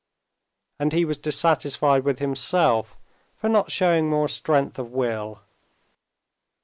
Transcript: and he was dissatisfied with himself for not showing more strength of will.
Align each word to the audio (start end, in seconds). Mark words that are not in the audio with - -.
and 0.79 0.93
he 0.93 1.05
was 1.05 1.19
dissatisfied 1.19 2.03
with 2.03 2.17
himself 2.17 2.97
for 3.35 3.47
not 3.47 3.71
showing 3.71 4.09
more 4.09 4.27
strength 4.27 4.79
of 4.79 4.89
will. 4.89 5.41